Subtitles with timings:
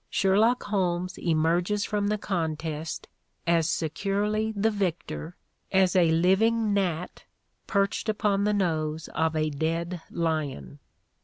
[0.09, 3.07] "Sher lock Holmes" emerges from the contest
[3.45, 5.35] as securely the victor
[5.71, 7.25] as a living gnat
[7.67, 10.79] perched upon the nose of a dead lion.